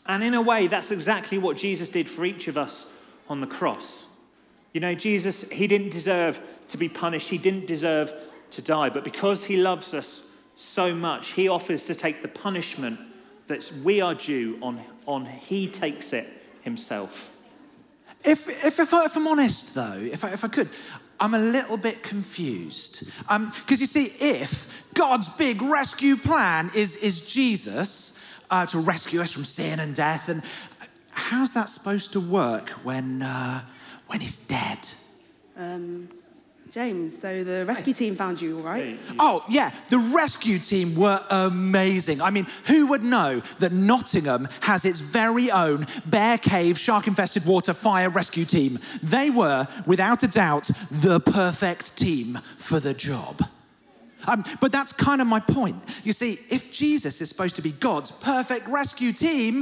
And 0.05 0.23
in 0.23 0.33
a 0.33 0.41
way, 0.41 0.67
that's 0.67 0.89
exactly 0.89 1.37
what 1.37 1.57
Jesus 1.57 1.89
did 1.89 2.09
for 2.09 2.23
each 2.23 2.47
of 2.47 2.57
us 2.57 2.85
on 3.27 3.41
the 3.41 3.47
cross. 3.47 4.05
You 4.71 4.79
know, 4.79 4.95
Jesus, 4.95 5.43
he 5.49 5.67
didn't 5.67 5.89
deserve 5.89 6.39
to 6.69 6.77
be 6.77 6.87
punished, 6.87 7.27
he 7.27 7.37
didn't 7.37 7.67
deserve 7.67 8.13
to 8.55 8.61
die, 8.61 8.89
but 8.89 9.03
because 9.03 9.45
he 9.45 9.57
loves 9.57 9.93
us 9.93 10.23
so 10.55 10.93
much, 10.93 11.29
he 11.29 11.47
offers 11.47 11.85
to 11.87 11.95
take 11.95 12.21
the 12.21 12.27
punishment 12.27 12.99
that 13.47 13.71
we 13.83 14.01
are 14.01 14.15
due 14.15 14.57
on, 14.61 14.81
on 15.05 15.25
he 15.25 15.67
takes 15.67 16.13
it 16.13 16.27
himself. 16.61 17.31
If, 18.23 18.47
if, 18.47 18.79
if, 18.79 18.93
I, 18.93 19.05
if 19.05 19.15
I'm 19.17 19.27
honest, 19.27 19.75
though, 19.75 19.99
if 19.99 20.23
I, 20.23 20.31
if 20.31 20.43
I 20.43 20.47
could, 20.47 20.69
I'm 21.19 21.33
a 21.33 21.39
little 21.39 21.77
bit 21.77 22.03
confused. 22.03 23.05
Because 23.17 23.29
um, 23.29 23.51
you 23.67 23.85
see, 23.85 24.05
if 24.19 24.83
God's 24.93 25.27
big 25.29 25.61
rescue 25.61 26.15
plan 26.15 26.71
is, 26.73 26.95
is 26.97 27.21
Jesus 27.21 28.17
uh, 28.49 28.65
to 28.67 28.79
rescue 28.79 29.21
us 29.21 29.31
from 29.31 29.45
sin 29.45 29.79
and 29.79 29.93
death, 29.93 30.29
and 30.29 30.43
how's 31.11 31.53
that 31.53 31.69
supposed 31.69 32.13
to 32.13 32.19
work 32.19 32.69
when, 32.83 33.21
uh, 33.21 33.61
when 34.07 34.21
he's 34.21 34.37
dead? 34.37 34.79
Um, 35.57 36.09
James, 36.73 37.15
so 37.15 37.43
the 37.43 37.67
rescue 37.67 37.93
team 37.93 38.15
found 38.15 38.41
you, 38.41 38.57
all 38.57 38.63
right? 38.63 38.99
Oh, 39.19 39.45
yeah, 39.47 39.71
the 39.89 39.99
rescue 39.99 40.57
team 40.57 40.95
were 40.95 41.23
amazing. 41.29 42.19
I 42.19 42.31
mean, 42.31 42.47
who 42.65 42.87
would 42.87 43.03
know 43.03 43.43
that 43.59 43.71
Nottingham 43.71 44.47
has 44.61 44.83
its 44.83 44.99
very 44.99 45.51
own 45.51 45.85
bear 46.07 46.39
cave, 46.39 46.79
shark 46.79 47.05
infested 47.05 47.45
water 47.45 47.75
fire 47.75 48.09
rescue 48.09 48.43
team? 48.43 48.79
They 49.03 49.29
were, 49.29 49.67
without 49.85 50.23
a 50.23 50.27
doubt, 50.27 50.71
the 50.89 51.19
perfect 51.19 51.95
team 51.95 52.39
for 52.57 52.79
the 52.79 52.95
job. 52.95 53.43
Um, 54.25 54.43
but 54.59 54.71
that's 54.71 54.93
kind 54.93 55.21
of 55.21 55.27
my 55.27 55.41
point. 55.41 55.77
You 56.03 56.13
see, 56.13 56.39
if 56.49 56.71
Jesus 56.71 57.21
is 57.21 57.29
supposed 57.29 57.55
to 57.57 57.61
be 57.61 57.73
God's 57.73 58.09
perfect 58.09 58.67
rescue 58.67 59.13
team, 59.13 59.61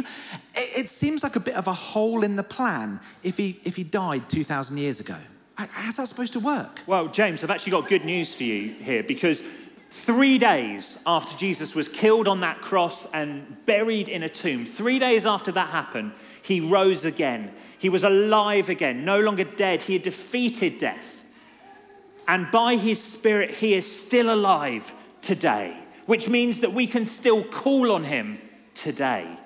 it, 0.55 0.77
it 0.83 0.89
seems 0.89 1.23
like 1.23 1.35
a 1.35 1.41
bit 1.41 1.55
of 1.55 1.67
a 1.67 1.73
hole 1.73 2.23
in 2.23 2.37
the 2.37 2.43
plan 2.43 3.01
if 3.21 3.35
he, 3.35 3.59
if 3.65 3.75
he 3.75 3.83
died 3.83 4.29
2,000 4.29 4.77
years 4.77 5.01
ago. 5.01 5.17
How's 5.69 5.97
that 5.97 6.07
supposed 6.07 6.33
to 6.33 6.39
work? 6.39 6.81
Well, 6.87 7.07
James, 7.07 7.43
I've 7.43 7.51
actually 7.51 7.71
got 7.71 7.87
good 7.87 8.05
news 8.05 8.33
for 8.33 8.43
you 8.43 8.73
here 8.73 9.03
because 9.03 9.43
three 9.91 10.37
days 10.37 10.97
after 11.05 11.37
Jesus 11.37 11.75
was 11.75 11.87
killed 11.87 12.27
on 12.27 12.41
that 12.41 12.61
cross 12.61 13.05
and 13.13 13.65
buried 13.65 14.09
in 14.09 14.23
a 14.23 14.29
tomb, 14.29 14.65
three 14.65 14.99
days 14.99 15.25
after 15.25 15.51
that 15.51 15.69
happened, 15.69 16.13
he 16.41 16.61
rose 16.61 17.05
again. 17.05 17.51
He 17.77 17.89
was 17.89 18.03
alive 18.03 18.69
again, 18.69 19.05
no 19.05 19.19
longer 19.19 19.43
dead. 19.43 19.81
He 19.81 19.93
had 19.93 20.03
defeated 20.03 20.77
death. 20.79 21.23
And 22.27 22.49
by 22.51 22.77
his 22.77 23.03
spirit, 23.03 23.51
he 23.51 23.73
is 23.73 23.99
still 23.99 24.33
alive 24.33 24.93
today, 25.21 25.77
which 26.05 26.29
means 26.29 26.61
that 26.61 26.73
we 26.73 26.87
can 26.87 27.05
still 27.05 27.43
call 27.43 27.91
on 27.91 28.05
him 28.05 28.39
today. 28.73 29.37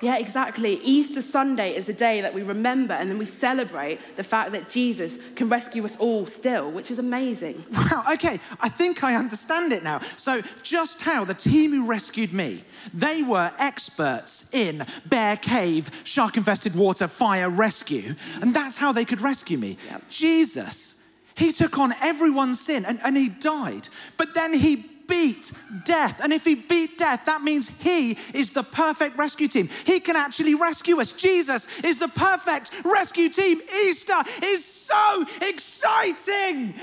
Yeah, 0.00 0.16
exactly. 0.16 0.80
Easter 0.82 1.20
Sunday 1.20 1.74
is 1.74 1.84
the 1.84 1.92
day 1.92 2.20
that 2.22 2.32
we 2.32 2.42
remember 2.42 2.94
and 2.94 3.10
then 3.10 3.18
we 3.18 3.26
celebrate 3.26 3.98
the 4.16 4.22
fact 4.22 4.52
that 4.52 4.70
Jesus 4.70 5.18
can 5.36 5.48
rescue 5.48 5.84
us 5.84 5.96
all 5.96 6.26
still, 6.26 6.70
which 6.70 6.90
is 6.90 6.98
amazing. 6.98 7.64
Wow, 7.90 8.04
okay, 8.12 8.38
I 8.60 8.68
think 8.68 9.02
I 9.02 9.16
understand 9.16 9.72
it 9.72 9.82
now. 9.82 10.00
So, 10.16 10.42
just 10.62 11.00
how 11.00 11.24
the 11.24 11.34
team 11.34 11.72
who 11.72 11.86
rescued 11.86 12.32
me, 12.32 12.62
they 12.92 13.22
were 13.22 13.50
experts 13.58 14.52
in 14.52 14.86
bear 15.06 15.36
cave, 15.36 15.90
shark 16.04 16.36
infested 16.36 16.76
water, 16.76 17.08
fire 17.08 17.50
rescue, 17.50 18.14
and 18.40 18.54
that's 18.54 18.76
how 18.76 18.92
they 18.92 19.04
could 19.04 19.22
rescue 19.22 19.58
me. 19.58 19.76
Yep. 19.88 20.08
Jesus, 20.08 21.02
he 21.34 21.52
took 21.52 21.78
on 21.78 21.94
everyone's 22.00 22.60
sin 22.60 22.84
and, 22.84 23.00
and 23.02 23.16
he 23.16 23.28
died, 23.28 23.88
but 24.16 24.34
then 24.34 24.52
he 24.52 24.76
beat 25.10 25.52
death. 25.84 26.20
And 26.22 26.32
if 26.32 26.44
he 26.44 26.54
beat 26.54 26.96
death, 26.96 27.26
that 27.26 27.42
means 27.42 27.68
he 27.82 28.16
is 28.32 28.52
the 28.52 28.62
perfect 28.62 29.18
rescue 29.18 29.48
team. 29.48 29.68
He 29.84 30.00
can 30.00 30.16
actually 30.16 30.54
rescue 30.54 31.00
us. 31.00 31.12
Jesus 31.12 31.66
is 31.80 31.98
the 31.98 32.08
perfect 32.08 32.70
rescue 32.84 33.28
team. 33.28 33.60
Easter 33.84 34.22
is 34.42 34.64
so 34.64 35.26
exciting. 35.42 36.74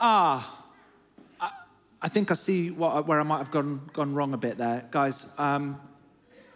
Ah, 0.00 0.64
I, 1.38 1.50
I 2.00 2.08
think 2.08 2.30
I 2.30 2.34
see 2.34 2.70
what, 2.70 3.06
where 3.06 3.20
I 3.20 3.22
might 3.22 3.38
have 3.38 3.50
gone, 3.50 3.88
gone 3.92 4.14
wrong 4.14 4.32
a 4.32 4.38
bit 4.38 4.56
there. 4.56 4.88
Guys, 4.90 5.34
um, 5.38 5.78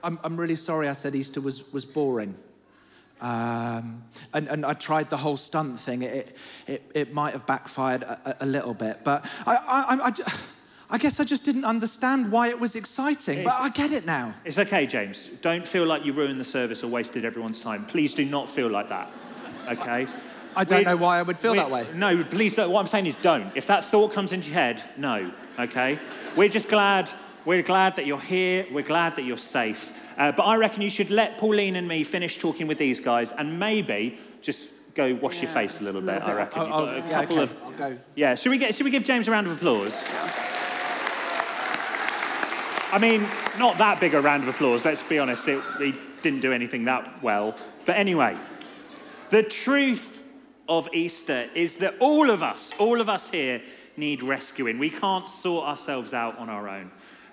I'm, 0.03 0.19
I'm 0.25 0.37
really 0.37 0.57
sorry 0.57 0.89
I 0.89 0.95
said 0.95 1.15
Easter 1.15 1.41
was, 1.41 1.71
was 1.73 1.85
boring. 1.85 2.35
Um, 3.25 4.05
and, 4.35 4.49
and 4.49 4.67
I 4.67 4.75
tried 4.75 5.09
the 5.09 5.17
whole 5.17 5.39
stunt 5.39 5.81
thing. 5.81 6.03
It, 6.03 6.37
it, 6.67 6.83
it 6.95 7.15
might 7.15 7.33
have 7.33 7.47
backfired 7.47 8.03
a, 8.03 8.37
a 8.41 8.47
little 8.47 8.75
bit. 8.75 9.01
But 9.03 9.25
I, 9.47 9.57
I, 9.57 10.09
I, 10.09 10.13
I 10.91 10.99
guess 10.99 11.19
I 11.21 11.25
just 11.25 11.43
didn't 11.43 11.65
understand 11.65 12.31
why 12.31 12.49
it 12.49 12.61
was 12.61 12.77
exciting. 12.77 13.45
But 13.45 13.55
I 13.55 13.71
get 13.71 13.93
it 13.93 14.05
now. 14.05 14.35
It's 14.45 14.59
okay, 14.59 14.87
James. 14.87 15.31
Don't 15.41 15.67
feel 15.67 15.87
like 15.87 16.05
you 16.05 16.13
ruined 16.13 16.39
the 16.39 16.45
service 16.45 16.85
or 16.85 16.89
wasted 16.89 17.25
everyone's 17.25 17.61
time. 17.61 17.87
Please 17.87 18.13
do 18.13 18.27
not 18.27 18.51
feel 18.51 18.69
like 18.69 18.91
that. 18.91 19.11
Okay? 19.69 20.07
I 20.57 20.65
don't 20.65 20.81
We- 20.81 20.85
know 20.85 20.97
why 20.97 21.19
I 21.19 21.23
would 21.23 21.39
feel 21.39 21.53
we- 21.53 21.59
that 21.59 21.71
way. 21.71 21.87
No, 21.95 22.23
please 22.25 22.55
don't. 22.57 22.71
What 22.71 22.81
I'm 22.81 22.87
saying 22.87 23.07
is 23.07 23.17
don't. 23.23 23.51
If 23.57 23.67
that 23.69 23.87
thought 23.87 24.13
comes 24.13 24.33
into 24.33 24.49
your 24.49 24.55
head, 24.59 24.85
no. 24.99 25.33
Okay? 25.59 25.99
We're 26.37 26.51
just 26.51 26.69
glad. 26.69 27.11
We're 27.45 27.63
glad 27.63 27.97
that 27.97 28.07
you're 28.07 28.21
here. 28.21 28.67
We're 28.71 28.83
glad 28.83 29.17
that 29.17 29.23
you're 29.23 29.37
safe. 29.37 29.93
Uh, 30.17 30.33
but 30.33 30.45
I 30.45 30.57
reckon 30.57 30.83
you 30.83 30.91
should 30.91 31.11
let 31.11 31.39
Pauline 31.39 31.77
and 31.77 31.87
me 31.87 32.03
finish 32.05 32.39
talking 32.39 32.67
with 32.67 32.79
these 32.79 33.01
guys 33.01 33.33
and 33.33 33.59
maybe 33.59 34.19
just 34.41 34.69
go 34.95 35.15
wash 35.17 35.43
your 35.43 35.51
face 35.51 35.81
a 35.81 35.85
little 35.85 36.01
just 36.01 36.11
a 36.11 36.21
bit. 36.21 36.27
little 36.27 36.29
I 36.29 36.33
bit. 36.33 36.37
reckon. 36.37 36.63
Oh, 36.63 36.65
You've 36.65 36.75
oh, 36.75 36.87
got 36.87 36.95
a 36.95 36.99
yeah, 36.99 37.21
couple 37.21 37.41
okay. 37.41 37.43
of. 37.43 37.63
I'll 37.65 37.73
go. 37.73 37.99
Yeah. 38.15 38.35
Should 38.35 38.51
we 38.51 38.59
get? 38.59 38.75
Should 38.75 38.85
we 38.85 38.91
give 38.91 39.05
James 39.05 39.29
a 39.29 39.31
round 39.31 39.47
of 39.47 39.53
applause? 39.55 40.03
I 42.93 42.99
mean, 43.01 43.27
not 43.59 43.77
that 43.79 43.99
big 43.99 44.15
a 44.15 44.21
round 44.21 44.45
of 44.45 44.49
applause. 44.49 44.85
Let's 44.85 45.03
be 45.03 45.19
honest. 45.19 45.49
It, 45.49 45.63
he 45.79 45.95
didn't 46.23 46.41
do 46.41 46.53
anything 46.53 46.85
that 46.85 47.23
well. 47.23 47.57
But 47.85 47.97
anyway, 47.97 48.37
the 49.31 49.43
truth 49.43 50.23
of 50.69 50.89
Easter 50.95 51.49
is 51.55 51.77
that 51.77 51.97
all 51.99 52.31
of 52.31 52.43
us, 52.43 52.73
all 52.79 53.01
of 53.01 53.09
us 53.09 53.29
here, 53.29 53.61
need 53.97 54.23
rescuing. 54.23 54.79
We 54.79 54.91
can't 54.91 55.29
sort 55.29 55.67
ourselves 55.67 56.15
out 56.15 56.39
on 56.39 56.49
our 56.49 56.69
own. 56.69 56.91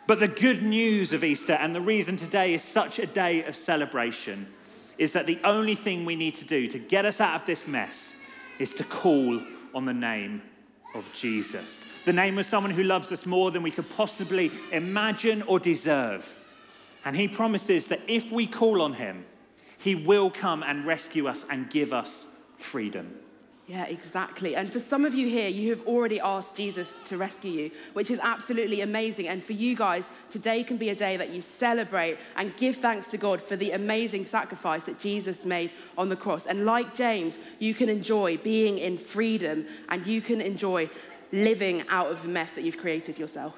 But 0.08 0.20
the 0.20 0.28
good 0.28 0.64
news 0.64 1.14
of 1.14 1.24
Easter, 1.24 1.54
and 1.54 1.76
the 1.76 1.82
reason 1.82 2.18
today 2.18 2.54
is 2.54 2.64
such 2.64 3.00
a 3.00 3.06
day 3.06 3.44
of 3.44 3.56
celebration, 3.56 4.48
is 4.98 5.14
that 5.14 5.26
the 5.26 5.40
only 5.44 5.76
thing 5.76 6.06
we 6.06 6.16
need 6.16 6.36
to 6.36 6.46
do 6.46 6.68
to 6.68 6.80
get 6.80 7.06
us 7.06 7.22
out 7.22 7.40
of 7.40 7.46
this 7.46 7.68
mess 7.68 8.16
is 8.60 8.74
to 8.76 8.84
call 8.84 9.40
on 9.74 9.86
the 9.86 9.94
name 9.94 10.42
of 10.94 11.06
Jesus. 11.14 11.86
The 12.06 12.14
name 12.14 12.38
of 12.38 12.46
someone 12.46 12.74
who 12.74 12.84
loves 12.84 13.12
us 13.12 13.26
more 13.26 13.52
than 13.52 13.64
we 13.64 13.72
could 13.72 13.90
possibly 13.92 14.52
imagine 14.72 15.42
or 15.44 15.60
deserve. 15.60 16.38
And 17.06 17.16
he 17.16 17.28
promises 17.28 17.88
that 17.88 18.02
if 18.08 18.32
we 18.32 18.48
call 18.48 18.82
on 18.82 18.94
him, 18.94 19.26
he 19.78 19.96
will 19.96 20.30
come 20.30 20.62
and 20.62 20.86
rescue 20.86 21.28
us 21.28 21.46
and 21.50 21.70
give 21.70 21.94
us 21.94 22.36
freedom. 22.58 23.16
Yeah, 23.72 23.86
exactly. 23.86 24.58
And 24.58 24.70
for 24.70 24.82
some 24.82 25.06
of 25.06 25.16
you 25.16 25.30
here, 25.30 25.48
you 25.48 25.70
have 25.70 25.88
already 25.88 26.20
asked 26.20 26.56
Jesus 26.56 26.98
to 27.06 27.16
rescue 27.16 27.52
you, 27.52 27.72
which 27.94 28.12
is 28.12 28.20
absolutely 28.22 28.82
amazing. 28.82 29.30
And 29.30 29.42
for 29.42 29.54
you 29.54 29.78
guys, 29.78 30.10
today 30.30 30.62
can 30.66 30.76
be 30.76 30.90
a 30.90 30.96
day 30.96 31.16
that 31.16 31.30
you 31.30 31.42
celebrate 31.42 32.18
and 32.36 32.54
give 32.58 32.76
thanks 32.76 33.08
to 33.12 33.18
God 33.18 33.42
for 33.42 33.56
the 33.56 33.72
amazing 33.72 34.26
sacrifice 34.26 34.84
that 34.84 35.00
Jesus 35.00 35.46
made 35.46 35.72
on 35.98 36.10
the 36.10 36.18
cross. 36.18 36.48
And 36.48 36.66
like 36.66 36.94
James, 36.94 37.38
you 37.60 37.74
can 37.74 37.88
enjoy 37.88 38.36
being 38.36 38.78
in 38.78 38.98
freedom 38.98 39.66
and 39.88 40.06
you 40.06 40.20
can 40.20 40.42
enjoy 40.42 40.90
living 41.32 41.86
out 41.88 42.12
of 42.12 42.24
the 42.24 42.28
mess 42.28 42.52
that 42.56 42.66
you've 42.66 42.78
created 42.78 43.18
yourself. 43.18 43.58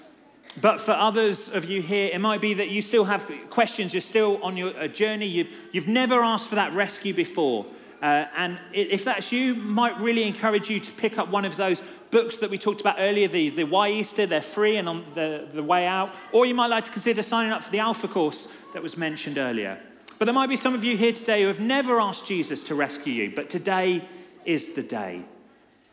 But 0.62 0.80
for 0.80 0.92
others 0.92 1.50
of 1.50 1.66
you 1.66 1.82
here, 1.82 2.12
it 2.14 2.22
might 2.22 2.40
be 2.40 2.54
that 2.54 2.70
you 2.70 2.84
still 2.84 3.06
have 3.06 3.28
questions, 3.50 3.96
you're 3.96 4.02
still 4.02 4.40
on 4.44 4.58
your 4.58 4.88
journey, 4.90 5.26
you've, 5.26 5.52
you've 5.72 5.88
never 5.88 6.20
asked 6.20 6.50
for 6.50 6.56
that 6.56 6.72
rescue 6.74 7.16
before. 7.16 7.66
Uh, 8.04 8.28
and 8.36 8.60
if 8.74 9.06
that's 9.06 9.32
you, 9.32 9.56
might 9.56 9.98
really 9.98 10.28
encourage 10.28 10.70
you 10.70 10.78
to 10.78 10.92
pick 10.92 11.18
up 11.18 11.30
one 11.30 11.46
of 11.46 11.56
those 11.56 11.82
books 12.12 12.40
that 12.40 12.50
we 12.50 12.58
talked 12.58 12.82
about 12.82 12.98
earlier, 13.00 13.30
the, 13.30 13.50
the 13.50 13.64
Why 13.64 13.90
Easter, 13.92 14.26
they're 14.26 14.42
free 14.42 14.76
and 14.76 14.90
on 14.90 15.06
the, 15.16 15.48
the 15.54 15.64
way 15.64 15.88
out. 15.88 16.14
Or 16.34 16.46
you 16.46 16.54
might 16.54 16.68
like 16.68 16.84
to 16.84 16.92
consider 16.92 17.24
signing 17.24 17.54
up 17.54 17.64
for 17.64 17.72
the 17.72 17.80
Alpha 17.80 18.10
course 18.10 18.50
that 18.74 18.84
was 18.84 18.98
mentioned 18.98 19.38
earlier. 19.38 19.80
But 20.20 20.26
there 20.26 20.34
might 20.34 20.50
be 20.50 20.58
some 20.58 20.74
of 20.74 20.84
you 20.84 20.98
here 20.98 21.14
today 21.14 21.44
who 21.44 21.48
have 21.48 21.62
never 21.62 22.02
asked 22.02 22.28
Jesus 22.28 22.62
to 22.66 22.76
rescue 22.76 23.14
you, 23.14 23.32
but 23.34 23.50
today 23.50 24.04
is 24.44 24.74
the 24.74 24.84
day 24.84 25.24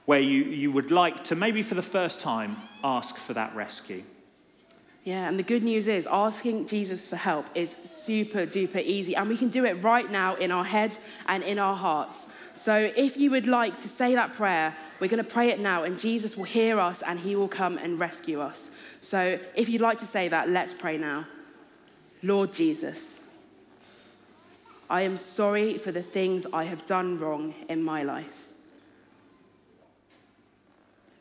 where 0.07 0.21
you, 0.21 0.43
you 0.43 0.73
would 0.73 0.90
like 0.90 1.23
to, 1.25 1.37
maybe 1.37 1.62
for 1.62 1.76
the 1.76 1.83
first 1.83 2.21
time, 2.21 2.57
ask 2.83 3.14
for 3.19 3.35
that 3.35 3.55
rescue. 3.55 4.02
Yeah, 5.04 5.28
and 5.28 5.38
the 5.38 5.42
good 5.42 5.62
news 5.62 5.87
is 5.87 6.07
asking 6.11 6.66
Jesus 6.66 7.07
for 7.07 7.16
help 7.16 7.47
is 7.54 7.75
super 7.87 8.47
duper 8.47 8.83
easy, 8.83 9.16
and 9.16 9.28
we 9.28 9.37
can 9.37 9.49
do 9.49 9.64
it 9.64 9.83
right 9.83 10.11
now 10.11 10.35
in 10.35 10.52
our 10.52 10.64
head 10.64 10.97
and 11.26 11.42
in 11.42 11.59
our 11.59 11.75
hearts. 11.75 12.26
So 12.52 12.92
if 12.95 13.16
you 13.16 13.30
would 13.30 13.47
like 13.47 13.80
to 13.80 13.88
say 13.88 14.14
that 14.14 14.35
prayer, 14.35 14.76
we're 14.99 15.09
going 15.09 15.25
to 15.25 15.30
pray 15.30 15.49
it 15.49 15.59
now, 15.59 15.85
and 15.85 15.99
Jesus 15.99 16.37
will 16.37 16.45
hear 16.45 16.78
us 16.78 17.02
and 17.02 17.19
he 17.19 17.35
will 17.35 17.49
come 17.49 17.78
and 17.78 17.99
rescue 17.99 18.40
us. 18.40 18.71
So 19.00 19.38
if 19.54 19.71
you'd 19.71 19.80
like 19.80 19.99
to 19.99 20.07
say 20.07 20.28
that, 20.28 20.50
let's 20.50 20.75
pray 20.75 20.99
now. 20.99 21.26
Lord 22.23 22.52
Jesus, 22.52 23.21
I 24.90 25.02
am 25.02 25.16
sorry 25.16 25.78
for 25.78 25.92
the 25.92 26.02
things 26.02 26.47
I 26.52 26.64
have 26.64 26.85
done 26.85 27.19
wrong 27.19 27.54
in 27.71 27.83
my 27.83 28.02
life. 28.02 28.49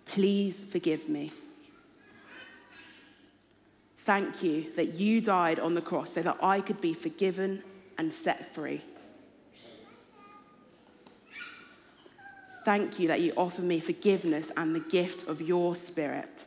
Please 0.07 0.59
forgive 0.59 1.07
me. 1.07 1.31
Thank 4.09 4.41
you 4.41 4.65
that 4.75 4.95
you 4.95 5.21
died 5.21 5.59
on 5.59 5.75
the 5.75 5.83
cross 5.83 6.13
so 6.13 6.23
that 6.23 6.37
I 6.41 6.61
could 6.61 6.81
be 6.81 6.95
forgiven 6.95 7.61
and 7.95 8.11
set 8.11 8.55
free. 8.55 8.81
Thank 12.65 12.97
you 12.97 13.07
that 13.07 13.21
you 13.21 13.33
offer 13.37 13.61
me 13.61 13.79
forgiveness 13.79 14.51
and 14.57 14.73
the 14.73 14.79
gift 14.79 15.27
of 15.27 15.43
your 15.43 15.75
spirit. 15.75 16.45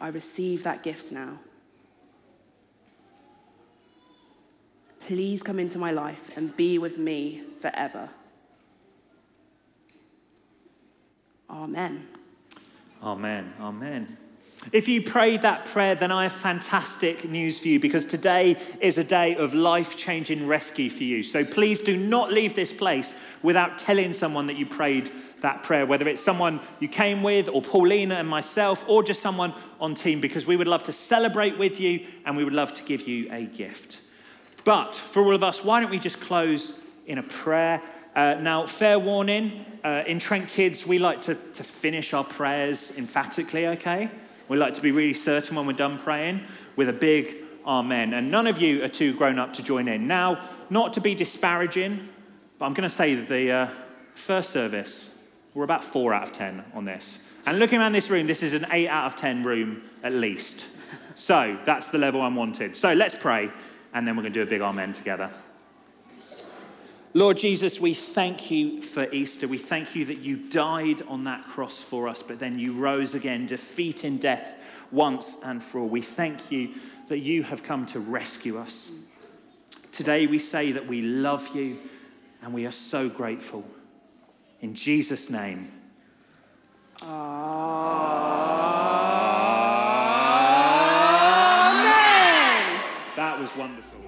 I 0.00 0.08
receive 0.08 0.64
that 0.64 0.82
gift 0.82 1.12
now. 1.12 1.38
Please 5.06 5.44
come 5.44 5.60
into 5.60 5.78
my 5.78 5.92
life 5.92 6.36
and 6.36 6.56
be 6.56 6.78
with 6.78 6.98
me 6.98 7.44
forever. 7.60 8.08
Amen. 11.48 12.08
Amen. 13.00 13.54
Amen. 13.60 14.16
If 14.72 14.88
you 14.88 15.02
prayed 15.02 15.42
that 15.42 15.66
prayer, 15.66 15.94
then 15.94 16.10
I 16.10 16.24
have 16.24 16.32
fantastic 16.32 17.28
news 17.28 17.58
for 17.60 17.68
you 17.68 17.78
because 17.78 18.04
today 18.04 18.56
is 18.80 18.98
a 18.98 19.04
day 19.04 19.36
of 19.36 19.54
life 19.54 19.96
changing 19.96 20.46
rescue 20.46 20.90
for 20.90 21.04
you. 21.04 21.22
So 21.22 21.44
please 21.44 21.80
do 21.80 21.96
not 21.96 22.32
leave 22.32 22.54
this 22.54 22.72
place 22.72 23.14
without 23.42 23.78
telling 23.78 24.12
someone 24.12 24.48
that 24.48 24.56
you 24.56 24.66
prayed 24.66 25.12
that 25.42 25.62
prayer, 25.62 25.86
whether 25.86 26.08
it's 26.08 26.20
someone 26.20 26.60
you 26.80 26.88
came 26.88 27.22
with, 27.22 27.48
or 27.48 27.62
Pauline 27.62 28.10
and 28.10 28.28
myself, 28.28 28.84
or 28.88 29.02
just 29.04 29.20
someone 29.22 29.54
on 29.80 29.94
team, 29.94 30.20
because 30.20 30.46
we 30.46 30.56
would 30.56 30.66
love 30.66 30.82
to 30.84 30.92
celebrate 30.92 31.58
with 31.58 31.78
you 31.78 32.06
and 32.24 32.36
we 32.36 32.42
would 32.42 32.54
love 32.54 32.74
to 32.74 32.82
give 32.82 33.06
you 33.06 33.30
a 33.30 33.44
gift. 33.44 34.00
But 34.64 34.94
for 34.94 35.22
all 35.22 35.34
of 35.34 35.44
us, 35.44 35.62
why 35.62 35.80
don't 35.80 35.90
we 35.90 36.00
just 36.00 36.20
close 36.20 36.76
in 37.06 37.18
a 37.18 37.22
prayer? 37.22 37.80
Uh, 38.16 38.34
now, 38.40 38.66
fair 38.66 38.98
warning 38.98 39.64
uh, 39.84 40.02
in 40.06 40.18
Trent 40.18 40.48
Kids, 40.48 40.86
we 40.86 40.98
like 40.98 41.20
to, 41.22 41.34
to 41.34 41.62
finish 41.62 42.14
our 42.14 42.24
prayers 42.24 42.96
emphatically, 42.96 43.68
okay? 43.68 44.10
We 44.48 44.56
like 44.56 44.74
to 44.74 44.82
be 44.82 44.90
really 44.90 45.14
certain 45.14 45.56
when 45.56 45.66
we're 45.66 45.72
done 45.72 45.98
praying 45.98 46.42
with 46.76 46.88
a 46.88 46.92
big 46.92 47.36
amen. 47.66 48.14
And 48.14 48.30
none 48.30 48.46
of 48.46 48.60
you 48.60 48.84
are 48.84 48.88
too 48.88 49.14
grown 49.14 49.38
up 49.38 49.52
to 49.54 49.62
join 49.62 49.88
in. 49.88 50.06
Now, 50.06 50.48
not 50.70 50.94
to 50.94 51.00
be 51.00 51.14
disparaging, 51.14 52.08
but 52.58 52.66
I'm 52.66 52.74
going 52.74 52.88
to 52.88 52.94
say 52.94 53.14
that 53.14 53.28
the 53.28 53.50
uh, 53.50 53.70
first 54.14 54.50
service, 54.50 55.12
we're 55.54 55.64
about 55.64 55.84
four 55.84 56.14
out 56.14 56.22
of 56.22 56.32
10 56.32 56.64
on 56.74 56.84
this. 56.84 57.18
And 57.44 57.58
looking 57.58 57.78
around 57.78 57.92
this 57.92 58.10
room, 58.10 58.26
this 58.26 58.42
is 58.42 58.54
an 58.54 58.66
eight 58.72 58.88
out 58.88 59.06
of 59.06 59.16
10 59.16 59.42
room 59.42 59.82
at 60.02 60.12
least. 60.12 60.64
So 61.16 61.58
that's 61.64 61.88
the 61.88 61.98
level 61.98 62.20
I'm 62.20 62.36
wanted. 62.36 62.76
So 62.76 62.92
let's 62.92 63.14
pray, 63.14 63.50
and 63.94 64.06
then 64.06 64.16
we're 64.16 64.22
going 64.22 64.34
to 64.34 64.38
do 64.38 64.42
a 64.42 64.50
big 64.50 64.60
amen 64.60 64.92
together. 64.92 65.30
Lord 67.16 67.38
Jesus, 67.38 67.80
we 67.80 67.94
thank 67.94 68.50
you 68.50 68.82
for 68.82 69.10
Easter. 69.10 69.48
We 69.48 69.56
thank 69.56 69.96
you 69.96 70.04
that 70.04 70.18
you 70.18 70.36
died 70.36 71.00
on 71.08 71.24
that 71.24 71.48
cross 71.48 71.80
for 71.80 72.08
us, 72.08 72.22
but 72.22 72.38
then 72.38 72.58
you 72.58 72.74
rose 72.74 73.14
again, 73.14 73.46
defeating 73.46 74.18
death 74.18 74.54
once 74.90 75.38
and 75.42 75.64
for 75.64 75.78
all. 75.78 75.88
We 75.88 76.02
thank 76.02 76.50
you 76.52 76.74
that 77.08 77.20
you 77.20 77.42
have 77.44 77.62
come 77.62 77.86
to 77.86 78.00
rescue 78.00 78.58
us. 78.58 78.90
Today 79.92 80.26
we 80.26 80.38
say 80.38 80.72
that 80.72 80.86
we 80.86 81.00
love 81.00 81.56
you 81.56 81.78
and 82.42 82.52
we 82.52 82.66
are 82.66 82.70
so 82.70 83.08
grateful. 83.08 83.64
In 84.60 84.74
Jesus' 84.74 85.30
name. 85.30 85.72
Amen. 87.00 87.08
That 93.16 93.38
was 93.40 93.56
wonderful. 93.56 94.05